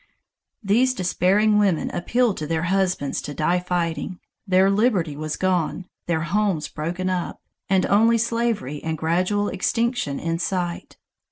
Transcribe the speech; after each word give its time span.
These 0.63 0.95
despairing 0.95 1.59
women 1.59 1.91
appealed 1.91 2.37
to 2.37 2.47
their 2.47 2.63
husbands 2.63 3.21
to 3.21 3.35
die 3.35 3.59
fighting: 3.59 4.17
their 4.47 4.71
liberty 4.71 5.15
was 5.15 5.35
gone, 5.37 5.85
their 6.07 6.21
homes 6.21 6.67
broken 6.67 7.07
up, 7.07 7.39
and 7.69 7.85
only 7.85 8.17
slavery 8.17 8.81
and 8.83 8.97
gradual 8.97 9.47
extinction 9.49 10.19
in 10.19 10.39
sight. 10.39 10.97